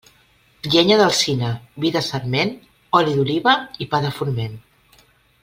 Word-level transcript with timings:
Llenya 0.75 0.95
d'alzina, 1.01 1.49
vi 1.83 1.91
de 1.97 2.01
sarment, 2.07 2.55
oli 3.01 3.15
d'oliva 3.19 3.55
i 3.87 3.91
pa 3.93 4.01
de 4.07 4.13
forment. 4.19 4.59